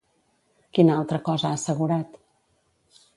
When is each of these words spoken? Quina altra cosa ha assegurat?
Quina 0.77 0.95
altra 1.01 1.19
cosa 1.27 1.49
ha 1.51 1.57
assegurat? 1.57 2.17